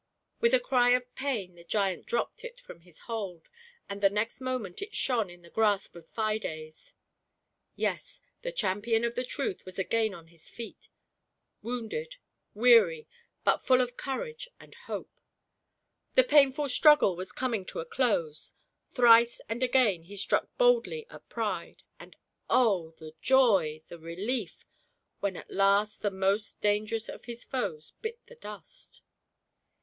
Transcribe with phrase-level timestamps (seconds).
[0.39, 3.47] With a cry of pain the giant dropped it from his hold,
[3.87, 6.95] and the next moment it shone in the grasp of Fides.
[7.75, 10.89] Yes, the champion of the Truth was again on his feet,
[11.61, 12.15] wounded,
[12.55, 13.07] weary,
[13.43, 15.19] but full of courage and hope.
[16.15, 18.53] The painful struggle was coming to a close;
[18.89, 22.15] thrice and again he struck boldly at Pride, and
[22.49, 24.65] oh, the joy, the relief
[25.19, 29.03] when at last the most dangerous of his foes bit the dust